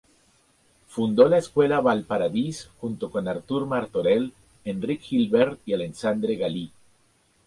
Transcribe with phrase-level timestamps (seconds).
[0.87, 4.33] Fundó la Escuela Vallparadís junto con Artur Martorell,
[4.65, 6.71] Enric Gibert y Alexandre Galí.